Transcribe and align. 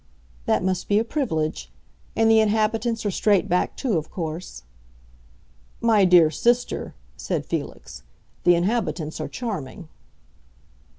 "That 0.47 0.63
must 0.63 0.87
be 0.87 0.97
a 0.97 1.03
privilege. 1.03 1.69
And 2.15 2.27
the 2.27 2.39
inhabitants 2.39 3.05
are 3.05 3.11
straight 3.11 3.47
backed 3.47 3.77
too, 3.77 3.99
of 3.99 4.09
course." 4.09 4.63
"My 5.79 6.05
dear 6.05 6.31
sister," 6.31 6.95
said 7.17 7.45
Felix, 7.45 8.01
"the 8.43 8.55
inhabitants 8.55 9.21
are 9.21 9.27
charming." 9.27 9.89